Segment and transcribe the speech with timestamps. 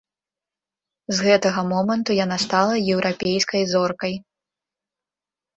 [1.17, 4.13] З гэтага моманту яна стала еўрапейскай зоркай.